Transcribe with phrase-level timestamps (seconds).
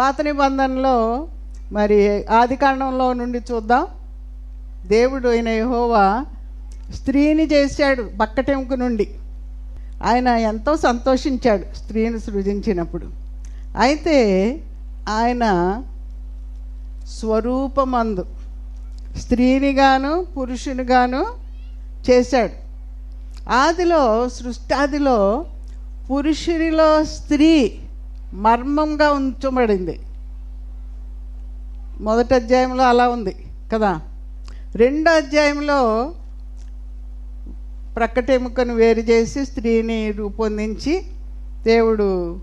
[0.00, 1.28] పాత నిబంధనలో
[1.72, 3.86] మరి ఆదికాండంలో నుండి చూద్దాం.
[4.86, 6.24] దేవుడు అయిన యహోవా
[6.94, 9.08] స్త్రీని చేశాడు బక్కటెంకు నుండి.
[10.04, 13.06] ఆయన ఎంతో సంతోషించాడు స్త్రీని సృజించినప్పుడు.
[13.80, 14.18] అయితే
[15.08, 15.82] ఆయన
[17.04, 18.26] స్వరూపమందు
[19.18, 21.26] స్త్రీనిగాను పురుషునిగాను
[22.10, 22.52] చేశాడు.
[23.50, 25.44] ఆదిలో సృష్టాదిలో
[26.10, 27.78] పురుషునిలో స్త్రీ
[28.32, 30.00] మర్మంగా ఉంచబడింది.
[32.00, 33.36] మొదటి అధ్యాయంలో అలా ఉంది
[33.72, 34.00] కదా?
[34.74, 36.12] రెండో అధ్యాయంలో
[37.96, 41.02] ప్రక్కటెముకను వేరు చేసి స్త్రీని రూపొందించి
[41.62, 42.38] దేవుడు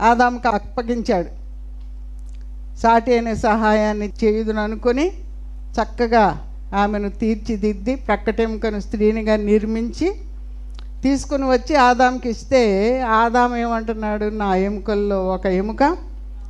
[0.00, 1.46] ఆదాముకు అప్పగించాడు.
[2.76, 5.08] సాటి అనే సహాయాన్ని చేయుదును అనుకొని
[5.82, 10.12] చక్కగా ఆమెను తీర్చిదిద్ది ప్రక్కటెముకను స్త్రీనిగా నిర్మించి
[11.02, 12.62] తీసుకుని వచ్చి ఆదాంకి ఇస్తే
[13.20, 14.26] ఆదాం ఏమంటున్నాడు?
[14.42, 15.82] నా ఎముకల్లో ఒక ఎముక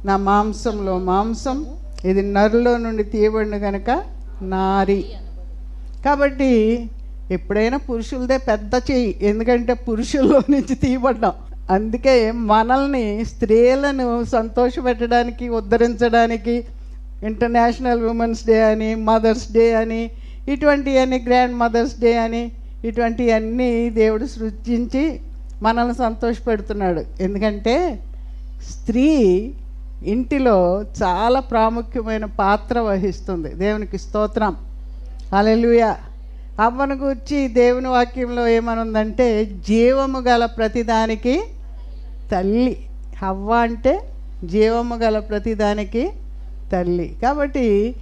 [0.04, 1.58] నా మాంసంలో మాంసం
[2.04, 3.90] ఇది నరులో నుండి తీయబడిన కనుక
[4.54, 5.00] నారి.
[6.04, 6.52] కాబట్టి
[7.30, 11.34] ఎప్పుడైనా పురుషులదే పెద్ద చెయ్యి ఎందుకంటే పురుషుల్లో నుంచి తీయబడ్డాం.
[11.70, 16.54] అందుకే మనల్ని స్త్రీలను సంతోషపెట్టడానికి ఉద్ధరించడానికి
[17.28, 20.02] ఇంటర్నేషనల్ ఉమెన్స్ డే అని మదర్స్ డే అని
[20.48, 22.42] ఇటువంటివన్నీ గ్రాండ్ మదర్స్ డే అని
[22.86, 25.20] ఇటువంటివన్నీ దేవుడు సృష్టించి
[25.62, 27.02] మనల్ని సంతోషపెడుతున్నాడు.
[27.20, 27.98] ఎందుకంటే
[28.70, 29.08] స్త్రీ
[30.04, 33.48] ఇంటిలో చాలా ప్రాముఖ్యమైన పాత్ర వహిస్తుంది.
[33.54, 34.56] దేవునికి స్తోత్రం.
[35.34, 35.94] అలెలుయ
[36.60, 41.42] అవ్వను గురించి దేవుని వాక్యంలో ఏమనుందంటే జీవము గల ప్రతిదానికి
[42.32, 42.76] తల్లి.
[43.22, 44.00] హవ్వ అంటే
[44.44, 46.10] జీవము గల ప్రతిదానికి
[46.72, 47.16] తల్లి.
[47.22, 47.94] కాబట్టి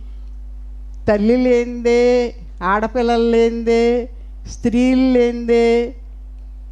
[1.08, 4.10] తల్లి లేనిదే ఆడపిల్లలు లేనిదే
[4.52, 5.94] స్త్రీలు లేనిదే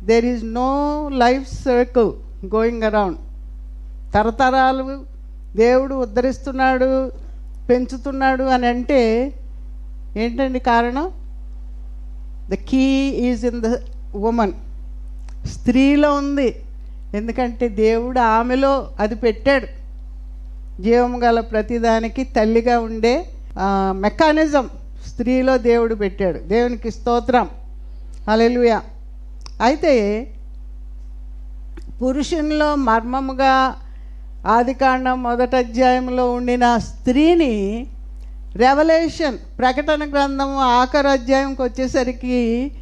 [0.02, 0.70] there is no
[1.12, 2.12] life circle
[2.54, 3.18] going around
[4.14, 5.04] తరతరాలు
[5.56, 7.12] దేవుడు ఉద్ధరిస్తున్నాడు
[7.68, 9.00] పెంచుతున్నాడు అని అంటే
[10.16, 11.10] ఏంటండి కారణం?
[12.50, 12.84] The key
[13.28, 13.76] is in the
[14.14, 14.52] woman
[15.46, 16.56] స్త్రీలో ఉంది.
[17.14, 19.66] ఎందుకంటే దేవుడు ఆమెలో అది పెట్టాడు.
[20.82, 23.26] జీవం గల ప్రతిదానికి తల్లిగా ఉండే
[23.92, 24.70] మెకానిజం
[25.06, 26.38] స్త్రీలో దేవుడు పెట్టాడు.
[26.38, 27.48] దేవునికి స్తోత్రం.
[28.28, 28.80] అలెలుయ
[29.60, 29.94] అయితే
[32.02, 33.74] పురుషునిలో మర్మముగా
[34.46, 37.86] ఆదికాండం మొదటి అధ్యాయంలో ఉండిన స్త్రీని
[38.56, 42.72] రెవల్యూషన్ ప్రకటన గ్రంథం ఆఖరి అధ్యాయంకి వచ్చేసరికి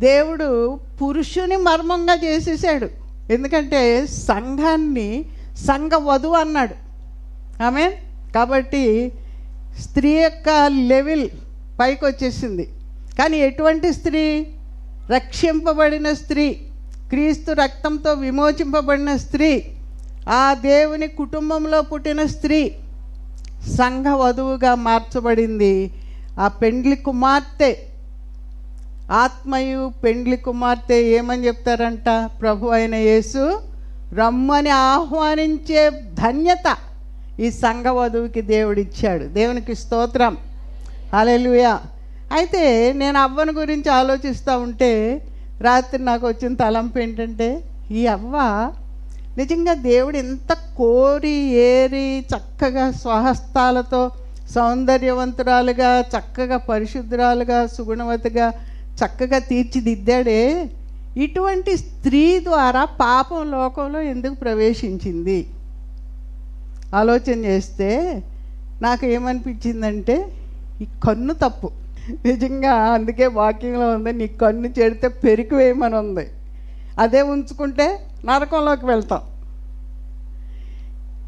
[0.00, 2.88] దేవుడు పురుషుని మర్మంగా చేసేసాడు.
[3.32, 5.24] ఎందుకంటే సంఘాన్ని
[5.66, 6.74] సంఘ వధువు అన్నాడు.
[7.62, 7.84] ఆమె
[8.34, 9.12] కాబట్టి
[9.80, 11.28] స్త్రీ యొక్క లెవెల్
[11.80, 12.68] పైకి వచ్చేసింది
[13.18, 14.46] కానీ ఎటువంటి స్త్రీ?
[15.10, 16.52] రక్షింపబడిన స్త్రీ
[17.08, 19.64] క్రీస్తు రక్తంతో విమోచింపబడిన స్త్రీ
[20.28, 22.72] ఆ దేవుని కుటుంబంలో పుట్టిన స్త్రీ
[23.76, 25.92] సంఘ వధువుగా మార్చబడింది.
[26.40, 27.76] ఆ పెండ్లి కుమార్తె
[29.10, 32.30] ఆత్మయు పెండ్లి కుమార్తె ఏమని చెప్తారంట?
[32.40, 33.60] ప్రభు అయిన యేసు
[34.14, 36.76] రమ్మని ఆహ్వానించే ధన్యత
[37.40, 39.24] ఈ సంఘ వధువుకి దేవుడిచ్చాడు.
[39.24, 40.36] దేవునికి స్తోత్రం.
[41.14, 41.80] అలెలుయా
[42.34, 44.92] అయితే నేను అవ్వను గురించి ఆలోచిస్తూ ఉంటే
[45.60, 47.48] రాత్రి నాకు వచ్చిన తలంపు ఏంటంటే
[47.90, 48.36] ఈ అవ్వ
[49.36, 51.36] నిజంగా దేవుడు ఎంత కోరి
[51.68, 54.02] ఏరి చక్కగా స్వహస్తాలతో
[54.54, 58.46] సౌందర్యవంతురాలుగా చక్కగా పరిశుద్ధురాలుగా సుగుణవతిగా
[59.00, 60.42] చక్కగా తీర్చిదిద్దాడే
[61.16, 65.38] ఇటువంటి స్త్రీ ద్వారా పాపం లోకంలో ఎందుకు ప్రవేశించింది?
[66.94, 67.90] ఆలోచన చేస్తే
[68.82, 70.16] నాకు ఏమనిపించిందంటే
[70.80, 71.68] ఈ కన్ను తప్పు.
[72.10, 76.28] నిజంగా అందుకే వాకింగ్లో ఉంది నీ కన్ను చెడితే పెరికి వేయమని ఉంది.
[76.98, 79.20] అదే ఉంచుకుంటే నరకంలోకి వెళ్తాం.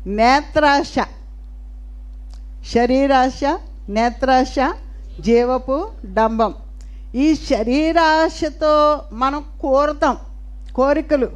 [0.06, 0.94] నేత్రాశ
[2.74, 3.40] శరీరాశ
[3.88, 4.54] నేత్రాశ
[5.20, 6.54] జీవపు డంబం.
[7.14, 10.16] ఈ శరీరాశతో మనం కోరుతాం
[10.74, 11.28] కోరికలు.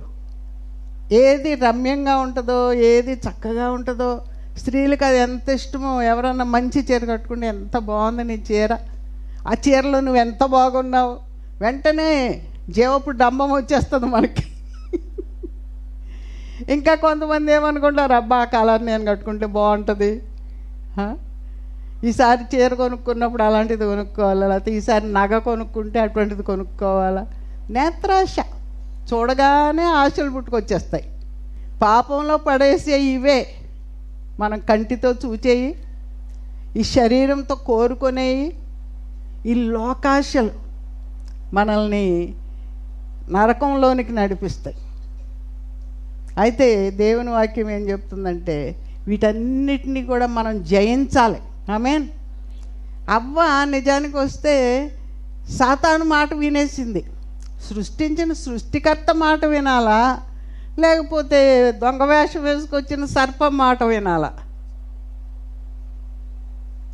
[1.13, 4.21] ఏది రమ్యంగా ఉంటుందో ఏది చక్కగా ఉంటుందో
[4.59, 8.77] స్త్రీలకు అది ఎంత ఇష్టమో ఎవరన్నా మంచి చీర కట్టుకుంటే ఎంత బాగుంది నీ చీర?
[9.49, 11.17] ఆ చీరలో నువ్వు ఎంత బాగున్నావు?
[11.61, 14.45] వెంటనే జీవపు డంబం వచ్చేస్తుంది మనకి.
[16.73, 20.23] ఇంకా కొంతమంది ఏమనుకుంటారు అబ్బా ఆ కలర్ నేను కట్టుకుంటే బాగుంటుంది.
[22.05, 24.47] ఈసారి చీర కొనుక్కున్నప్పుడు అలాంటిది కొనుక్కోవాలా?
[24.49, 27.27] లేకపోతే ఈసారి నగ కొనుక్కుంటే అటువంటిది కొనుక్కోవాలా?
[27.71, 28.37] నేత్రాశ.
[29.13, 31.05] చూడగానే ఆశలు పుట్టుకొచ్చేస్తాయి.
[31.83, 33.47] పాపంలో పడేసే ఇవే.
[34.41, 35.75] మనం కంటితో చూచేయి.
[36.77, 38.53] ఈ శరీరంతో కోరుకునేవి
[39.47, 40.51] ఈ లోకాశలు
[41.53, 42.35] మనల్ని
[43.31, 44.77] నరకంలోనికి నడిపిస్తాయి.
[46.39, 48.77] అయితే దేవుని వాక్యం ఏం చెప్తుందంటే
[49.07, 51.39] వీటన్నిటిని కూడా మనం జయించాలి.
[51.73, 52.09] ఆమెన్.
[53.11, 54.89] అవ్వ నిజానికి వస్తే
[55.59, 57.05] సాతాను మాట వినేసింది.
[57.69, 60.21] సృష్టించిన సృష్టికర్త మాట వినాలా?
[60.79, 64.33] లేకపోతే దొంగ వేషం వేసుకొచ్చిన సర్పం మాట వినాలా?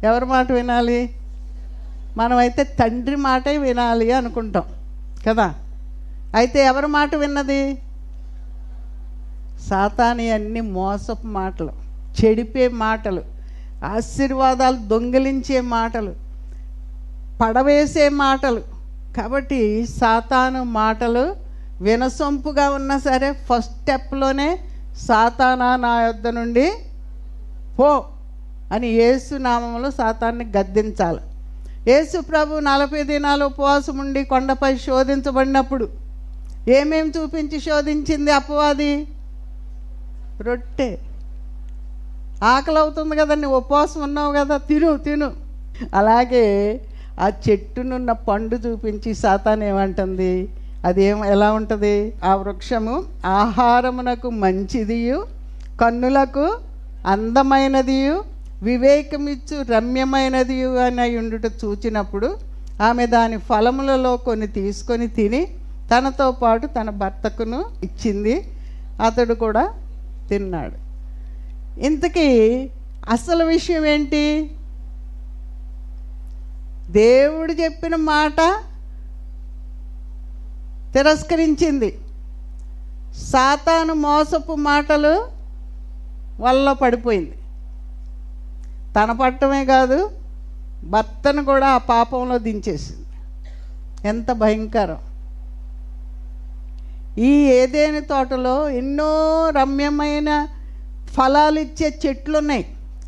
[0.04, 1.10] ఎవరి మాట వినాలి?
[2.16, 4.62] మనమైతే తండ్రి మాటే వినాలి అనుకుంటాం
[5.28, 5.54] కదా?
[6.34, 7.78] అయితే ఎవరి మాట విన్నది?
[9.68, 11.72] సాతాని అన్ని మోసపు మాటలు
[12.18, 13.22] చెడిపే మాటలు
[13.84, 16.14] ఆశీర్వాదాలు దొంగిలించే మాటలు
[17.40, 18.62] పడవేసే మాటలు.
[19.16, 21.36] కాబట్టి సాతాను మాటలు
[21.80, 24.58] వినసొంపుగా ఉన్నా సరే ఫస్ట్ స్టెప్లోనే
[25.06, 26.72] సాతానా నా యొద్ద నుండి
[27.78, 28.04] పో
[28.72, 31.20] అని యేసు నామంలో సాతాన్ని గద్దించాలి.
[31.88, 35.88] యేసు ప్రభు నలభై దినాలు ఉపవాసం ఉండి కొండపై శోధించబడినప్పుడు
[36.68, 39.06] ఏమేం చూపించి శోధించింది అపవాది?
[40.40, 40.98] రొట్టె.
[42.44, 45.32] ఆకలి అవుతుంది కదండి ఉపవాసం ఉన్నావు కదా తిను తిను.
[45.94, 46.44] అలాగే
[47.20, 50.48] ఆ చెట్టునున్న పండు చూపించి సాతాన్ ఏమంటుంది?
[50.84, 52.12] అది ఏం ఎలా ఉంటుంది?
[52.24, 55.26] ఆ వృక్షము ఆహారమునకు మంచిదియు
[55.80, 56.58] కన్నులకు
[57.06, 62.37] అందమైనదియు వివేకమిచ్చు రమ్యమైనది అని ఉండుట చూచినప్పుడు
[62.82, 65.47] ఆమె దాని ఫలములలో కొన్ని తీసుకొని తిని
[65.97, 68.53] తనతో పాటు తన భర్తకును ఇచ్చింది.
[69.05, 69.73] అతడు కూడా
[70.29, 70.75] తిన్నాడు.
[71.81, 72.70] ఇంతకీ
[73.08, 74.50] అసలు విషయం ఏంటి?
[76.91, 78.37] దేవుడు చెప్పిన మాట
[80.94, 81.99] తిరస్కరించింది.
[83.14, 85.29] సాతాను మోసపు మాటలు
[86.41, 87.35] వల్ల పడిపోయింది.
[88.96, 89.98] తన పట్టమే కాదు
[90.84, 93.04] భర్తను కూడా ఆ పాపంలో దించేసింది.
[94.08, 95.00] ఎంత భయంకరం.
[97.19, 99.10] ఈ ఏదేని తోటలో ఎన్నో
[99.50, 100.31] రమ్యమైన
[101.16, 102.64] ఫలాలు ఇచ్చే చెట్లు ఉన్నాయి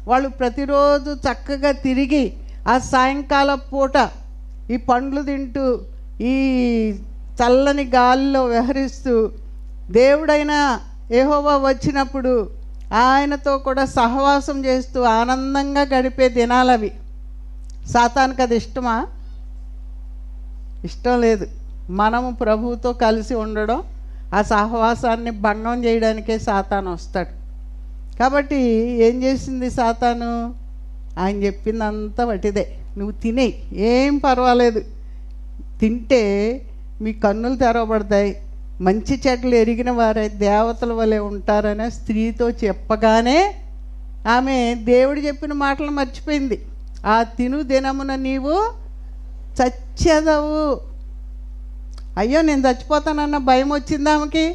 [0.06, 2.25] వాళ్ళు ప్రతిరోజు చక్కగా తిరిగి
[2.67, 3.96] ఆ సాయంకాల పూట
[4.70, 5.67] ఈ పండ్లు తింటూ
[6.20, 6.35] ఈ
[7.40, 9.14] చల్లని గాలిలో విహరిస్తూ
[9.90, 10.55] దేవుడైన
[11.11, 12.32] ఏహోవా వచ్చినప్పుడు
[12.94, 16.93] ఆయనతో కూడా సహవాసం చేస్తూ ఆనందంగా గడిపే దినాలవి
[17.87, 19.06] సాతానికి అది ఇష్టమా?
[20.85, 21.46] ఇష్టం లేదు.
[21.90, 23.82] మనము ప్రభువుతో కలిసి ఉండడం
[24.35, 27.38] ఆ సహవాసాన్ని భంగం చేయడానికే సాతాను వస్తాడు.
[28.19, 28.56] కాబట్టి
[28.90, 30.55] ఏం చేసింది సాతాను?
[31.20, 32.79] ఆయన చెప్పిందంతా వటిదే.
[32.99, 34.85] నువ్వు తినే ఏం పర్వాలేదు.
[35.81, 36.62] తింటే
[37.00, 38.37] మీ కన్నులు తెరవబడతాయి.
[38.80, 43.54] మంచి చెట్లు ఎరిగిన వారే దేవతల వలె ఉంటారనే స్త్రీతో చెప్పగానే
[44.28, 46.66] ఆమె దేవుడు చెప్పిన మాటలు మర్చిపోయింది.
[47.06, 48.72] ఆ తిను దినమున నీవు
[49.62, 50.80] చచ్చేదవు.
[52.19, 54.54] అయ్యో నేను చచ్చిపోతానన్న భయం వచ్చింది ఆమెకి?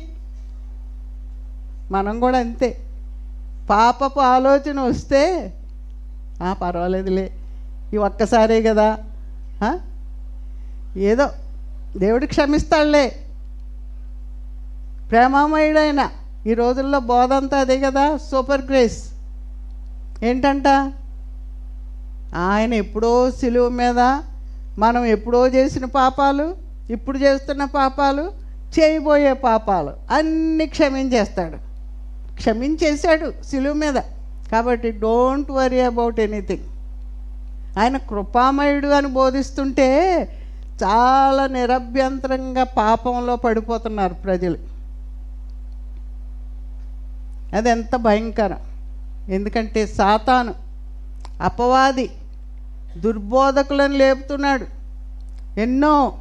[1.92, 2.78] మనం కూడా అంతే.
[3.70, 5.54] పాపపు ఆలోచన వస్తే
[6.62, 7.32] పర్వాలేదులే.
[7.94, 8.98] ఈ ఒక్కసారే కదా.
[10.98, 11.30] ఏదో
[11.98, 13.23] దేవుడు క్షమిస్తాడులే.
[15.10, 16.10] ప్రేమామయుడైన
[16.48, 19.10] ఈ రోజుల్లో బోధ అంతా అదే కదా సూపర్ గ్రేస్.
[20.24, 20.68] ఏంటంట?
[22.36, 24.00] ఆయన ఎప్పుడో సిలువ మీద
[24.80, 26.56] మనం ఎప్పుడో చేసిన పాపాలు
[26.90, 28.32] ఇప్పుడు చేస్తున్న పాపాలు
[28.80, 31.58] చేయబోయే పాపాలు అన్నీ క్షమించేస్తాడు.
[32.36, 33.94] క్షమించేశాడు సిలువ మీద.
[34.52, 36.64] కాబట్టి డోంట్ వరీ అబౌట్ ఎనీథింగ్.
[37.80, 40.20] ఆయన కృపామయుడు అని బోధిస్తుంటే
[40.84, 44.73] చాలా నిరభ్యంతరంగా పాపంలో పడిపోతున్నారు ప్రజలు.
[47.54, 48.60] అది ఎంత భయంకరం.
[49.30, 50.54] ఎందుకంటే సాతాను
[51.42, 52.10] అపవాది
[52.98, 54.66] దుర్బోధకులను లేపుతున్నాడు.
[55.60, 56.18] ఎన్నో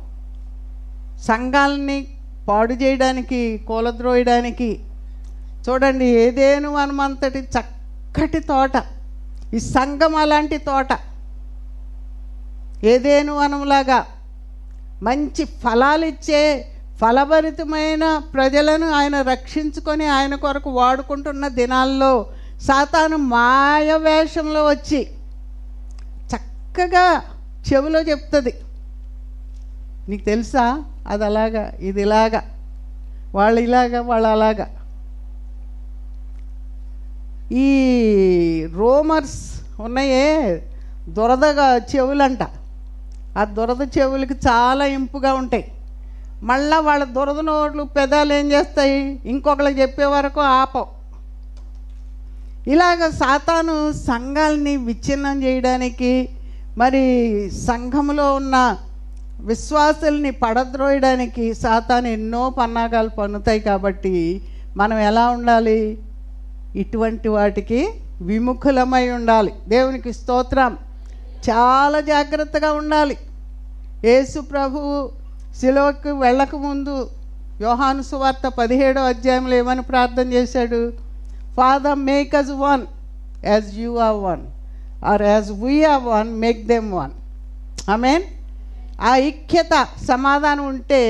[1.20, 2.06] సంఘాలని
[2.48, 4.80] పాడు చేయడానికి కూలద్రోయడానికి.
[5.68, 8.70] చూడండి ఏదేను వనమంతటి చక్కటి తోట.
[9.54, 10.88] ఈ సంఘం అలాంటి తోట.
[12.84, 14.06] ఏదేను వనంలాగా
[15.02, 16.71] మంచి ఫలాలు ఇచ్చే
[17.02, 22.26] ఫలభరితమైన ప్రజలను ఆయన రక్షించుకొని ఆయన కొరకు వాడుకుంటున్న దినాల్లో
[22.60, 25.08] సాతాను మాయ వేషంలో వచ్చి
[26.32, 27.22] చక్కగా
[27.72, 28.54] చెవిలో చెప్తుంది.
[30.08, 30.84] నీకు తెలుసా?
[31.06, 32.42] అది అలాగా ఇది ఇలాగా
[33.34, 34.66] వాళ్ళు ఇలాగా వాళ్ళు అలాగా.
[37.52, 37.68] ఈ
[38.74, 40.62] రోమర్స్ ఉన్నాయే
[41.08, 42.38] దురదగా చెవులంట.
[43.38, 45.72] ఆ దురద చెవులకి చాలా ఇంపుగా ఉంటాయి.
[46.42, 49.20] మళ్ళా వాళ్ళ దురద నోట్లు పెదాలు ఏం చేస్తాయి?
[49.24, 50.86] ఇంకొకళ్ళు చెప్పే వరకు ఆపవు
[52.66, 56.28] ఇలాగ సాతాను సంఘాలని విచ్ఛిన్నం చేయడానికి
[56.78, 57.02] మరి
[57.50, 58.76] సంఘంలో ఉన్న
[59.40, 64.42] విశ్వాసుల్ని పడద్రోయడానికి సాతాను ఎన్నో పన్నాగాలు పన్నుతాయి కాబట్టి
[64.76, 65.98] మనం ఎలా ఉండాలి?
[66.76, 67.88] ఇటువంటి వాటికి
[68.20, 69.52] విముఖులమై ఉండాలి.
[69.68, 70.78] దేవునికి స్తోత్రం.
[71.50, 73.16] చాలా జాగ్రత్తగా ఉండాలి.
[74.04, 75.10] యేసు ప్రభు
[75.60, 76.94] శిలోకి వెళ్ళకముందు
[77.60, 80.80] యోహాను సువార్త పదిహేడో అధ్యాయంలో ఏమని ప్రార్థన చేశాడు?
[81.56, 82.84] Father make us one
[83.44, 84.42] as you are one
[85.10, 87.12] are as we are one make them one
[88.04, 88.24] mean
[89.00, 89.74] ఆ ఐక్యత
[90.08, 91.02] సమాధానం ఉంటే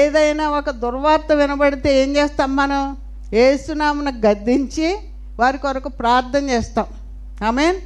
[0.00, 2.82] ఏదైనా ఒక దుర్వార్త వినబడితే ఏం చేస్తాం మనం?
[3.32, 4.88] ఏసునామను గద్దించి
[5.40, 6.86] వారి కొరకు ప్రార్థన చేస్తాం.
[7.58, 7.78] మీన్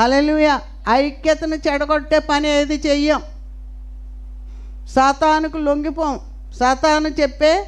[0.00, 0.48] అలెలుయ
[0.90, 3.22] ఐక్యతను చెడగొట్టే పని ఏది చెయ్యం?
[4.88, 6.20] సాతానుకు లొంగిపోం.
[6.60, 7.66] సాతాను చెప్పే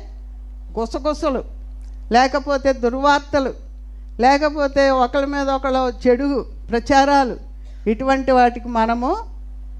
[0.79, 1.45] గుసగుసలు
[2.13, 3.55] లేకపోతే దుర్వార్తలు
[4.21, 7.37] లేకపోతే ఒకళ్ళ మీద ఒకళ్ళ చెడు ప్రచారాలు
[7.87, 9.17] ఇటువంటి వాటికి మనము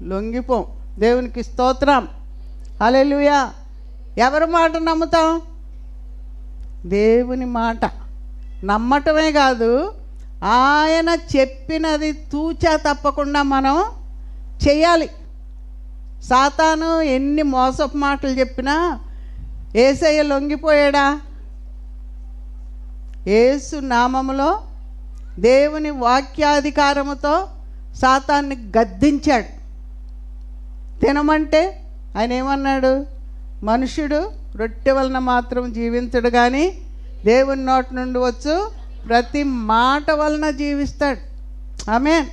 [0.01, 0.65] లొంగిపోం.
[0.99, 2.07] దేవునికి స్తోత్రం.
[2.83, 3.53] అలెలుయా
[4.17, 5.41] ఎవరి మాట నమ్ముతాం?
[6.85, 7.85] దేవుని మాట.
[8.63, 9.93] నమ్మటమే కాదు
[10.43, 13.83] ఆయన చెప్పినది తూచా తప్పకుండా మనం
[14.67, 15.09] చేయాలి.
[16.25, 18.99] సాతాను ఎన్ని మోసపు మాటలు చెప్పినా
[19.75, 21.21] ఏసయ్య లొంగిపోయాడా?
[23.27, 24.61] ఏసు నామములో
[25.39, 27.49] దేవుని వాక్యాధికారముతో
[27.95, 29.65] సాతాన్ని గద్దించాడు.
[30.99, 31.81] తినమంటే
[32.17, 33.05] ఆయన ఏమన్నాడు?
[33.63, 36.77] మనుషుడు రొట్టె వలన మాత్రం జీవించడు కానీ
[37.25, 38.71] దేవుని నోటి నుండి వచ్చు
[39.07, 41.35] ప్రతి మాట వలన జీవిస్తాడు.
[41.91, 42.27] ఆమె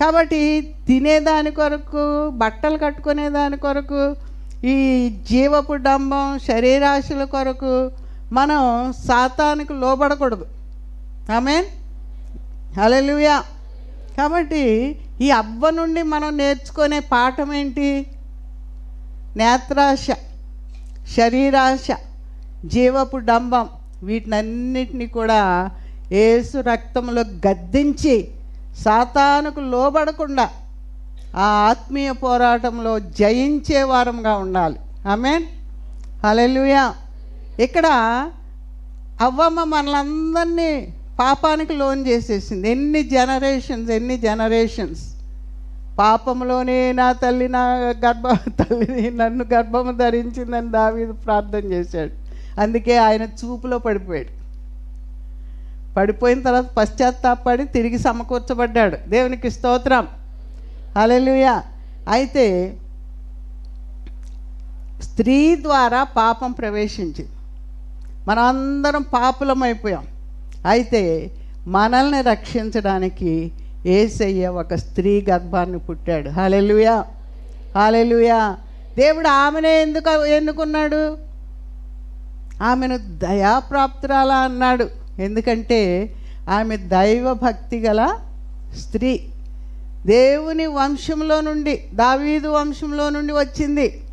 [0.00, 4.16] కాబట్టి తినేదాని కొరకు బట్టలు కట్టుకునే దాని కొరకు
[4.64, 7.90] ఈ జీవపు డంబం శరీరాశుల కొరకు
[8.32, 10.46] మనం శాతానికి లోబడకూడదు.
[11.36, 11.64] ఆమెన్?
[12.80, 13.44] హల్లెలూయా.
[14.18, 18.06] కాబట్టి ఈ అవ్వ నుండి మనం నేర్చుకునే పాఠం ఏంటి?
[19.36, 20.06] నేత్రాశ
[21.16, 21.88] శరీరాశ
[22.64, 23.68] జీవపు డంబం
[24.02, 25.70] వీటినన్నిటినీ కూడా
[26.12, 28.28] ఏసు రక్తంలో గద్దించి
[28.78, 30.50] సాతానుకు లోబడకుండా
[31.36, 34.76] ఆ ఆత్మీయ పోరాటంలో జయించే వారంగా ఉండాలి.
[35.08, 35.44] ఆమెన్.
[36.26, 36.94] హలెలుయా
[37.60, 37.86] ఇక్కడ
[39.20, 42.70] అవ్వమ్మ మనలందరినీ పాపానికి లోన్ చేసేసింది.
[42.70, 45.00] ఎన్ని జనరేషన్స్ ఎన్ని జనరేషన్స్.
[45.98, 47.66] పాపంలోనే నా తల్లి నా
[48.04, 48.28] గర్భ
[48.62, 52.10] తల్లిని నన్ను గర్భము ధరించిందని దావీదు ప్రార్థన చేశాడు.
[52.60, 54.43] అందుకే ఆయన చూపులో పడిపోయాడు.
[55.96, 58.96] పడిపోయిన తర్వాత పశ్చాత్తాపడి తిరిగి సమకూర్చబడ్డాడు.
[59.08, 60.08] దేవునికి స్తోత్రం.
[60.98, 61.62] హల్లెలూయా.
[62.08, 62.76] అయితే
[65.02, 67.28] స్త్రీ ద్వారా పాపం ప్రవేశించింది.
[68.28, 70.06] మనం అందరం పాపులమైపోయాం
[70.66, 71.30] అయితే
[71.66, 73.52] మనల్ని రక్షించడానికి
[73.86, 76.30] ఏసయ్య ఒక స్త్రీ గర్భాన్ని పుట్టాడు.
[76.30, 77.04] హాలెలుయా
[77.74, 78.56] హాలెలుయా
[78.96, 81.18] దేవుడు ఆమెనే ఎందుకు ఎన్నుకున్నాడు
[82.62, 85.03] ఆమెను దయాప్రాప్తురాలా అన్నాడు.
[85.18, 86.10] ఎందుకంటే
[86.50, 88.16] ఆమె దైవ భక్తి గల
[88.80, 89.20] స్త్రీ.
[90.06, 94.04] దేవుని వంశంలో నుండి దావీదు వంశంలో నుండి వచ్చింది.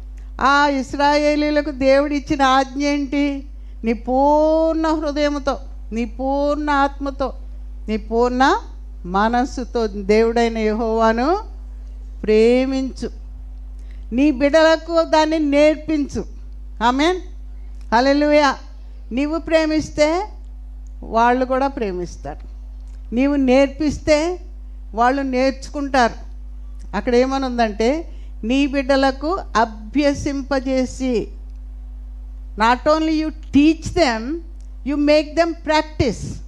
[0.42, 3.44] ఆ ఇస్రాయేలీలకు దేవుడు ఇచ్చిన ఆజ్ఞ ఏంటి?
[3.84, 5.58] నీ పూర్ణ హృదయంతో
[5.92, 7.34] నీ పూర్ణ ఆత్మతో
[7.88, 8.58] నీ పూర్ణ
[9.06, 11.38] మనస్సుతో దేవుడైన యహోవాను
[12.24, 13.10] ప్రేమించు.
[14.14, 16.26] నీ బిడ్డలకు దాన్ని నేర్పించు.
[16.84, 17.20] ఆమెన్.
[17.96, 18.56] అలెలుయా
[19.12, 20.24] నీవు ప్రేమిస్తే
[21.04, 22.52] వాళ్ళు కూడా ప్రేమిస్తారు.
[23.16, 24.40] నీవు నేర్పిస్తే
[24.94, 26.32] వాళ్ళు నేర్చుకుంటారు.
[26.96, 28.12] అక్కడ ఏమని ఉందంటే
[28.44, 31.28] నీ బిడ్డలకు అభ్యసింపజేసి
[32.60, 34.40] not only you teach them
[34.88, 36.42] you make them practice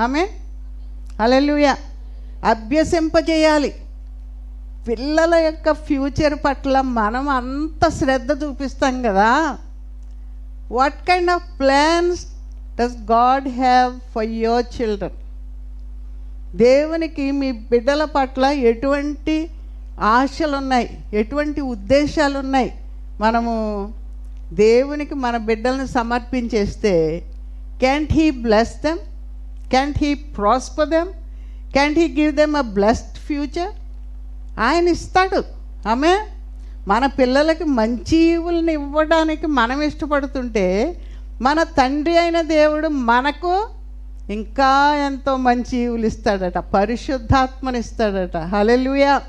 [0.00, 0.28] ఆమె
[1.20, 1.74] అలెలుయ
[2.44, 3.74] అభ్యసింపజేయాలి.
[4.88, 9.58] పిల్లల యొక్క ఫ్యూచర్ పట్ల మనం అంత శ్రద్ధ చూపిస్తాం కదా.
[10.70, 12.35] What kind of plans
[12.78, 15.16] does God have for your children
[16.56, 19.36] దేవునికి మీ బిడ్డల పట్ల ఎటువంటి
[20.16, 22.72] ఆశలు ఉన్నాయి ఎటువంటి ఉద్దేశాలు ఉన్నాయి
[23.20, 23.52] మనము
[24.52, 26.92] దేవునికి మన బిడ్డలను సమర్పించేస్తే
[27.78, 28.98] can't he bless them
[29.70, 31.10] can't he prosper them
[31.72, 33.72] can't he give them a blessed future
[34.60, 35.40] ఆయన ఇస్తాడు.
[35.88, 36.12] ఆమె
[36.88, 40.66] మన పిల్లలకి మంచి ఈవుల్ని ఇవ్వడానికి మనం ఇష్టపడుతుంటే
[41.42, 43.68] మన తండ్రి అయిన దేవుడు మనకు
[44.30, 48.36] ఇంకా ఎంతో మంచి ఈవులు ఇస్తాడట పరిశుద్ధాత్మని ఇస్తాడట.
[48.36, 49.20] హలెలుయా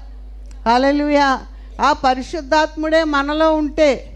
[0.70, 1.40] హలెలుయా
[1.82, 4.14] ఆ పరిశుద్ధాత్ముడే మనలో ఉంటే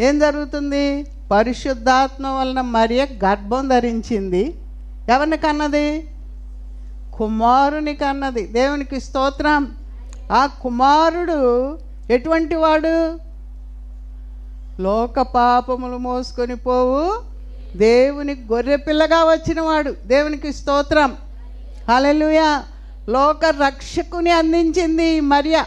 [0.00, 1.06] ఏం జరుగుతుంది?
[1.32, 4.54] పరిశుద్ధాత్మ వలన మరియ గర్భం ధరించింది?
[5.08, 6.08] ఎవరిని కన్నది?
[7.14, 8.46] కుమారుని కన్నది.
[8.46, 9.74] దేవునికి స్తోత్రం.
[10.32, 11.78] ఆ కుమారుడు
[12.10, 13.18] ఎటువంటి వాడు?
[14.80, 17.22] లోక పాపములు మోసుకొని పోవు.
[17.78, 19.94] దేవుని గొర్రె పిల్లగా వచ్చినవాడు.
[20.06, 21.16] దేవునికి స్తోత్రం.
[21.90, 22.60] హలలుయ
[23.08, 25.64] లోక రక్షకుని అందించింది మర్య మరియ.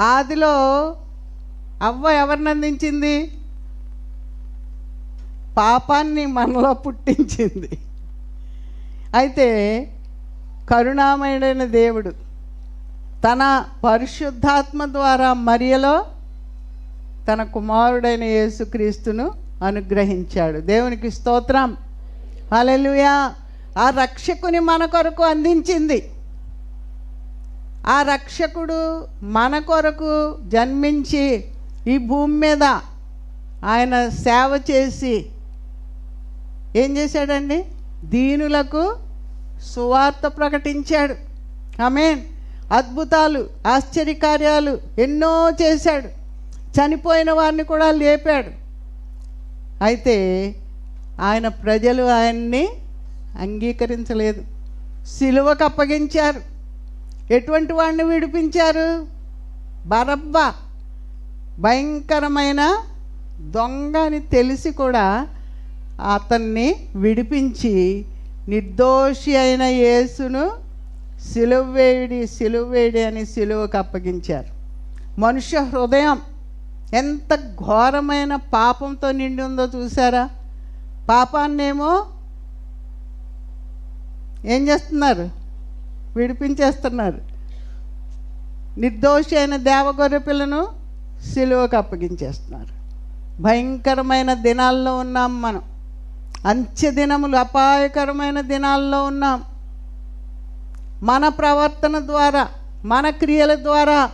[0.00, 0.52] ఆదిలో
[1.82, 3.38] అవ్వ ఎవరిని అందించింది?
[5.58, 7.78] పాపాన్ని మనలో పుట్టించింది.
[9.16, 9.88] అయితే
[10.70, 12.10] కరుణామయుడైన దేవుడు
[13.24, 16.04] తన పరిశుద్ధాత్మ ద్వారా మరియలో
[17.32, 19.32] తన కుమారుడైన యేసుక్రీస్తును
[19.64, 20.60] అనుగ్రహించాడు.
[20.60, 21.76] దేవునికి స్తోత్రం.
[22.58, 23.34] అలెలుయా
[23.78, 26.10] ఆ రక్షకుని మన కొరకు అందించింది.
[27.86, 31.44] ఆ రక్షకుడు మన కొరకు జన్మించి
[31.88, 32.62] ఈ భూమి మీద
[33.64, 35.26] ఆయన సేవ చేసి
[36.76, 37.64] ఏం చేశాడండి?
[38.04, 38.96] దీనులకు
[39.74, 41.14] సువార్త ప్రకటించాడు.
[41.82, 42.20] ఆమెన్.
[42.72, 46.15] అద్భుతాలు ఆశ్చర్యకార్యాలు ఎన్నో చేశాడు.
[46.80, 48.50] చనిపోయిన వారిని కూడా లేపాడు.
[49.84, 50.54] అయితే
[51.20, 52.68] ఆయన ప్రజలు ఆయన్ని
[53.40, 54.42] అంగీకరించలేదు.
[55.06, 56.40] సిలువకు అప్పగించారు.
[57.32, 59.06] ఎటువంటి వాడిని విడిపించారు?
[59.88, 60.54] బరబ్బా.
[61.58, 62.76] భయంకరమైన
[63.40, 65.28] దొంగ అని తెలిసి కూడా
[66.14, 68.04] అతన్ని విడిపించి
[68.48, 70.50] నిర్దోషి అయిన యేసును
[71.32, 74.56] సిలువేడి సిలువేడి అని సిలువకు అప్పగించారు.
[75.20, 76.20] మనుష్య హృదయం
[76.94, 80.30] ఎంత ఘోరమైన పాపంతో నిండి ఉందో చూసారా
[81.08, 82.06] పాపాన్నేమో
[84.44, 85.30] ఏం చేస్తున్నారు?
[86.16, 87.20] విడిపించేస్తున్నారు.
[88.80, 90.68] నిర్దోషి అయిన దేవగొర్రె పిల్లను
[91.32, 92.76] సిలువకు అప్పగించేస్తున్నారు.
[93.42, 95.62] భయంకరమైన దినాల్లో ఉన్నాం మనం.
[96.46, 99.42] అంత్య దినములు అపాయకరమైన దినాల్లో ఉన్నాం.
[101.02, 102.48] మన ప్రవర్తన ద్వారా
[102.84, 104.10] మన క్రియల ద్వారా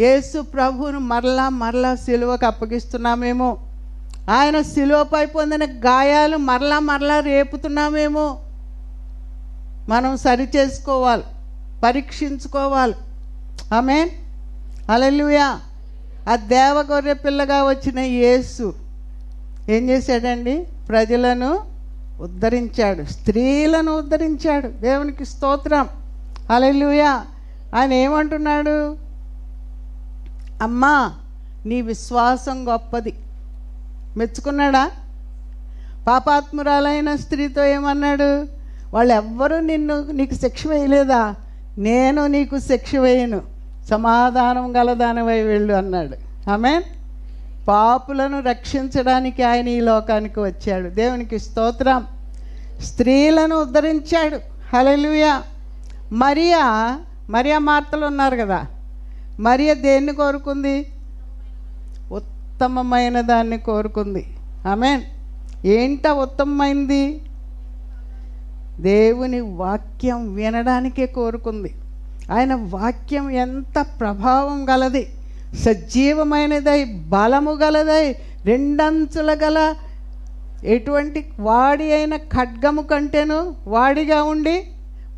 [0.00, 3.56] యేసు ప్రభువును మరలా మరలా సిలువకు అప్పగిస్తున్నామేమో.
[4.30, 8.38] ఆయన సిలువపై పొందిన గాయాలు మరలా మరలా రేపుతున్నామేమో.
[9.88, 11.22] మనం సరి చేసుకోవాలి
[11.84, 12.94] పరీక్షించుకోవాలి.
[13.74, 14.10] ఆమె
[14.90, 15.60] అలలుయా
[16.30, 18.74] ఆ దేవగొర్రె పిల్లగా వచ్చిన యేసు
[19.68, 20.66] ఏం చేశాడండి?
[20.88, 21.60] ప్రజలను
[22.20, 24.68] ఉద్ధరించాడు స్త్రీలను ఉద్ధరించాడు.
[24.68, 25.88] దేవునికి స్తోత్రం.
[26.50, 27.24] అలలుయా
[27.74, 29.07] ఆయన ఏమంటున్నాడు?
[30.62, 31.12] అమ్మా
[31.66, 33.14] నీ విశ్వాసం గొప్పది.
[34.16, 34.90] మెచ్చుకున్నాడా?
[36.08, 38.46] పాపాత్మురాలైన స్త్రీతో ఏమన్నాడు?
[38.94, 41.34] వాళ్ళెవ్వరూ నిన్ను నీకు శిక్ష వేయలేదా?
[41.78, 43.42] నేను నీకు శిక్ష వేయను.
[43.90, 46.16] సమాధానం గలదానివై వెళ్ళు అన్నాడు.
[46.50, 46.82] ఆమె
[47.68, 50.88] పాపులను రక్షించడానికి ఆయన ఈ లోకానికి వచ్చాడు.
[50.88, 52.06] దేవునికి స్తోత్రం.
[52.84, 54.36] స్త్రీలను ఉద్ధరించాడు.
[54.76, 55.40] హలలుయ
[56.12, 56.98] మరియా
[57.30, 58.66] మరియా మార్తలు ఉన్నారు కదా.
[59.40, 60.86] మరియ దేన్ని కోరుకుంది?
[62.12, 64.26] ఉత్తమమైన దాన్ని కోరుకుంది.
[64.68, 65.02] ఆమె
[65.64, 67.20] ఏంట ఉత్తమమైంది?
[68.80, 71.74] దేవుని వాక్యం వినడానికే కోరుకుంది.
[72.32, 75.08] ఆయన వాక్యం ఎంత ప్రభావం గలది.
[75.54, 79.74] సజీవమైనదై బలము గలదై రెండంచుల గల
[80.64, 84.66] ఎటువంటి వాడి అయిన ఖడ్గము కంటేను వాడిగా ఉండి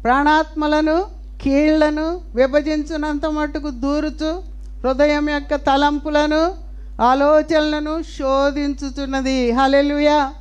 [0.03, 4.43] ప్రాణాత్మలను కీళ్ళను విభజించినంత మటుకు దూరుచు
[4.81, 6.55] హృదయం యొక్క తలంపులను
[7.03, 9.51] ఆలోచనలను శోధించుచున్నది.
[9.51, 10.33] హలెలుయా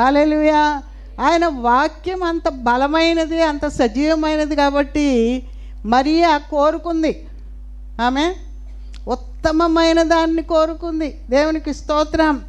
[0.00, 0.82] హలెలుయా
[1.20, 5.42] ఆయన వాక్యం అంత బలమైనది అంత సజీవమైనది కాబట్టి
[5.86, 7.26] మరియా కోరుకుంది.
[8.02, 8.34] ఆమె
[9.08, 11.20] ఉత్తమమైన దాన్ని కోరుకుంది.
[11.30, 12.44] దేవునికి స్తోత్రం.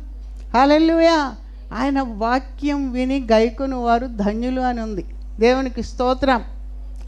[0.58, 1.36] హలెలుయా
[1.73, 5.06] ఆయన వాక్యం విని గైకుని వారు ధన్యులు అని ఉంది.
[5.39, 6.43] దేవునికి స్తోత్రం.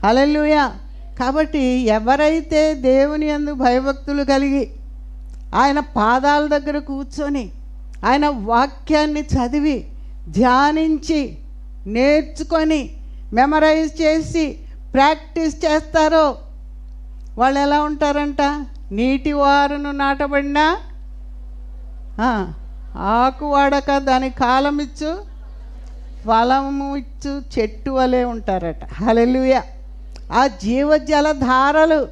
[0.03, 0.63] హలెలుయా
[1.19, 1.63] కాబట్టి
[1.97, 4.63] ఎవరైతే దేవుని అందు భయభక్తులు కలిగి
[5.53, 7.45] ఆయన పాదాల దగ్గర కూర్చొని
[8.05, 9.77] ఆయన వాక్యాన్ని చదివి
[10.29, 11.21] ధ్యానించి
[11.87, 12.81] నేర్చుకొని
[13.33, 14.45] మెమరైజ్ చేసి
[14.93, 16.25] ప్రాక్టీస్ చేస్తారో
[17.37, 18.41] వాళ్ళు ఎలా ఉంటారంట?
[18.91, 20.59] నీటి వారును నాటబడిన?
[23.17, 25.11] ఆకు వాడక దాని కాలం ఇచ్చు
[26.25, 28.83] ఫలము ఇచ్చు చెట్టు వలె ఉంటారట.
[28.93, 29.61] హలెలుయా
[30.33, 32.07] ఆ జీవజల ధారలు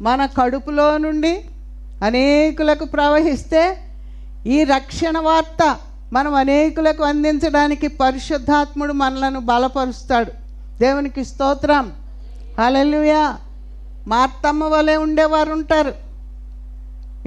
[0.00, 1.44] మన కడుపులో నుండి
[2.04, 3.78] అనేకులకు ప్రవహిస్తే
[4.46, 5.76] ఈ రక్షణ వార్త
[6.12, 10.32] మనం అనేకులకు అందించడానికి పరిశుద్ధాత్ముడు మనలను బలపరుస్తాడు.
[10.80, 11.92] దేవునికి స్తోత్రం.
[12.60, 13.36] హలెలుయా
[14.06, 15.94] మార్తమ్మ వలె ఉండేవారు ఉంటారు.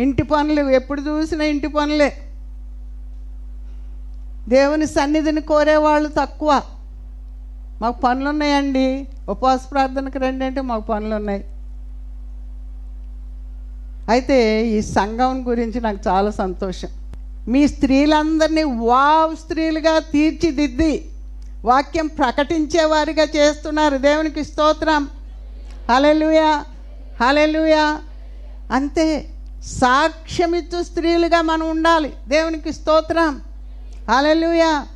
[0.01, 2.13] ఇంటి పనులు ఎప్పుడు చూసినా ఇంటి పనులే.
[4.47, 6.61] దేవుని సన్నిధిని కోరేవాళ్ళు తక్కువ.
[7.81, 11.45] మాకు పనులు ఉన్నాయండి ఉపవాస ప్రార్థనకు రండి అంటే మాకు పనులు ఉన్నాయి
[14.09, 16.87] అయితే ఈ సంఘం గురించి నాకు చాలా సంతోషం.
[17.47, 21.05] మీ స్త్రీలందరినీ వావ్ స్త్రీలుగా తీర్చిదిద్ది
[21.65, 23.97] వాక్యం ప్రకటించేవారిగా చేస్తున్నారు.
[23.97, 25.09] దేవునికి స్తోత్రం.
[25.91, 26.65] హలెలుయా
[27.21, 27.99] హలెలుయా
[28.71, 29.29] అంతే
[29.65, 32.13] సాక్ష్యమిచ్చు స్త్రీలుగా మనం ఉండాలి.
[32.27, 33.41] దేవునికి స్తోత్రం.
[34.11, 34.87] హలెలుయా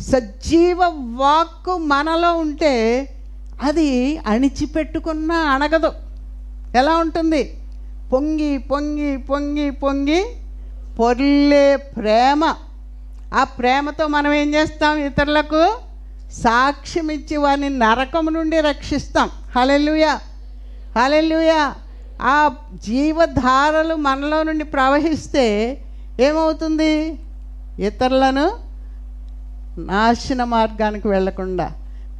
[0.00, 0.84] సజీవ
[1.16, 3.08] వాక్కు మనలో ఉంటే
[3.62, 5.92] అది అణిచిపెట్టుకున్న అణగదు.
[6.76, 7.54] ఎలా ఉంటుంది?
[8.12, 10.26] పొంగి పొంగి పొంగి పొంగి
[10.98, 12.54] పొర్లే ప్రేమ.
[13.34, 14.96] ఆ ప్రేమతో మనం ఏం చేస్తాం?
[14.96, 15.72] ఇతరులకు
[16.32, 19.30] సాక్ష్యం ఇచ్చి వారిని నరకం నుండి రక్షిస్తాం.
[19.56, 20.20] హలెలుయా
[20.98, 21.74] హలెలుయా
[22.22, 25.78] ఆ జీవధారలు మనలో నుండి ప్రవహిస్తే
[26.20, 27.18] ఏమవుతుంది?
[27.78, 28.65] ఇతరులను
[29.78, 31.72] నాశన మార్గానికి వెళ్ళకుండా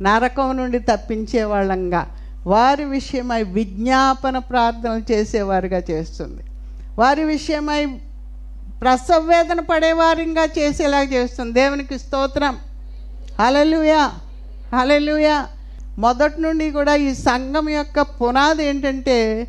[0.03, 2.07] నరకం నుండి తప్పించే వాళ్ళంగా
[2.47, 6.43] వారి విషయమై విజ్ఞాపన ప్రార్థనలు చేసేవారుగా చేస్తుంది.
[6.99, 7.87] వారి విషయమై
[8.81, 11.53] ప్రసవేదన పడేవారిగా చేసేలా చేస్తుంది.
[11.53, 12.57] దేవునికి స్తోత్రం.
[13.41, 14.11] హలలుయా
[14.77, 15.47] హలలుయా
[15.99, 19.47] మొదటి నుండి కూడా ఈ సంఘం యొక్క పునాది ఏంటంటే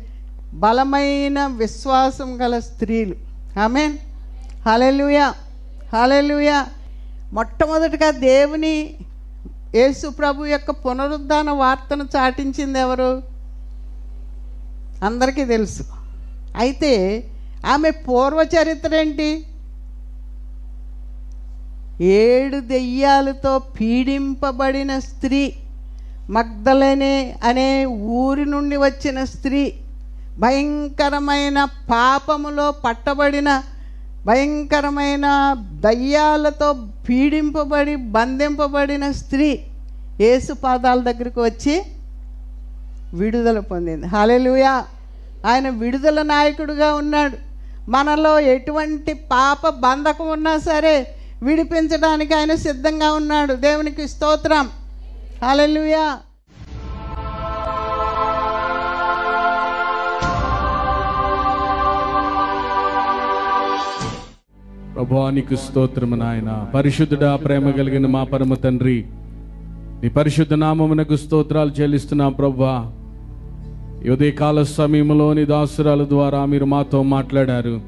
[0.54, 3.14] బలమైన విశ్వాసం గల స్త్రీలు.
[3.60, 3.98] ఆమెన్.
[4.68, 5.34] హలలుయా
[5.96, 6.66] హలలుయా
[7.32, 8.96] మొట్టమొదటిగా దేవుని
[9.74, 13.22] యేసు ప్రభు యొక్క పునరుద్ధాన వార్తను చాటించింది ఎవరు?
[15.04, 15.84] అందరికీ తెలుసు.
[16.56, 16.92] అయితే
[17.66, 19.46] ఆమె పూర్వ చరిత్ర ఏంటి?
[22.00, 25.52] ఏడు దెయ్యాలతో పీడింపబడిన స్త్రీ
[26.30, 29.72] మగ్ధలనే అనే ఊరి నుండి వచ్చిన స్త్రీ
[30.38, 33.62] భయంకరమైన పాపములో పట్టబడిన
[34.26, 36.72] భయంకరమైన దయ్యాలతో
[37.08, 39.60] పీడింపబడి బంధింపబడిన స్త్రీ
[40.20, 41.82] యేసు పాదాల దగ్గరకు వచ్చి
[43.14, 44.06] విడుదల పొందింది.
[44.06, 44.84] హాలెలుయా
[45.46, 47.36] ఆయన విడుదల నాయకుడుగా ఉన్నాడు.
[47.90, 53.54] మనలో ఎటువంటి పాప బంధకం ఉన్నా సరే విడిపించడానికి ఆయన సిద్ధంగా ఉన్నాడు.
[53.54, 54.68] దేవునికి స్తోత్రం.
[55.44, 56.16] హలెలుయా
[64.98, 66.66] ప్రభానికి స్తోత్రము నాయన.
[66.74, 69.04] పరిశుద్ధుడా ప్రేమ కలిగిన మా పరమ తండ్రి
[70.02, 72.92] నీ పరిశుద్ధ నామమునకు స్తోత్రాలు చెల్లిస్తున్నాం ప్రభా
[74.06, 74.64] ఈ ఉదయకాల
[75.44, 77.80] దాసురాల ద్వారా మీరు మాతో మాట్లాడారు.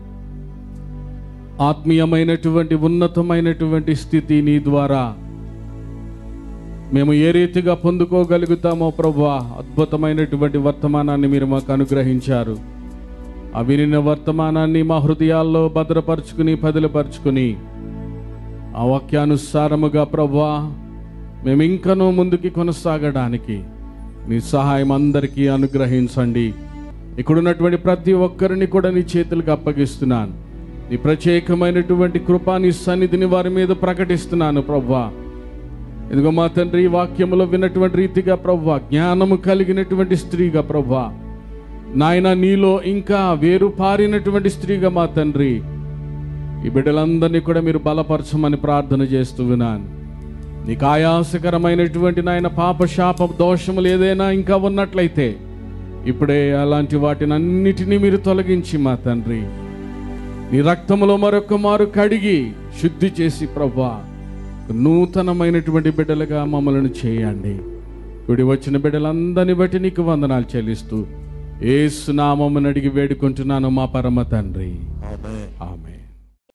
[1.63, 5.15] ఆత్మీయమైనటువంటి ఉన్నతమైనటువంటి స్థితి నీ ద్వారా
[6.95, 12.80] మేము ఏ రీతిగా పొందుకోగలుగుతామో ప్రభా అద్భుతమైనటువంటి వర్తమానాన్ని మీరు మాకు అనుగ్రహించారు.
[13.57, 17.57] ఆ వినిన వర్తమానాన్ని మా హృదయాల్లో భద్రపరుచుకుని పదిలపరుచుకుని
[18.77, 20.73] ఆ వాక్యానుసారముగా ప్రవ్వా
[21.45, 23.63] మేము ఇంకనూ ముందుకి కొనసాగడానికి
[24.29, 26.55] నీ సహాయం అందరికీ అనుగ్రహించండి.
[27.19, 30.33] ఇక్కడున్నటువంటి ప్రతి ఒక్కరిని కూడా నీ చేతులకు అప్పగిస్తున్నాను.
[30.91, 35.11] నీ ప్రత్యేకమైనటువంటి కృపా నీ సన్నిధిని వారి మీద ప్రకటిస్తున్నాను ప్రవ్వా.
[36.13, 41.13] ఇదిగో మా తండ్రి వాక్యములో విన్నటువంటి రీతిగా ప్రవ్వా జ్ఞానము కలిగినటువంటి స్త్రీగా ప్రభా
[41.97, 45.63] నాయన నీలో ఇంకా వేరు పారినటువంటి స్త్రీగా మా తండ్రి.
[46.67, 49.87] ఈ బిడ్డలందరినీ కూడా మీరు బలపరచమని ప్రార్థన చేస్తూ విన్నాను
[50.69, 55.37] నీకు ఆయాసకరమైనటువంటి నాయన పాప శాప దోషములు ఏదైనా ఇంకా ఉన్నట్లయితే
[56.07, 59.43] ఇప్పుడే అలాంటి వాటిని అన్నిటినీ మీరు తొలగించి మా తండ్రి.
[60.53, 62.51] నీ రక్తములో మరొక మారు కడిగి
[62.83, 64.05] శుద్ధి చేసి ప్రభా
[64.73, 67.55] నూతనమైనటువంటి బిడ్డలుగా మమ్మలను చేయండి.
[68.21, 71.07] ఇప్పుడు వచ్చిన బిడ్డలందరిని బట్టి నీకు వందనాలు చెల్లిస్తూ
[71.63, 74.71] ఏసునామమును అడిగి వేడుకుంటున్నాను మా పరమ తండ్రి.
[75.05, 76.00] ఆమె ఆమె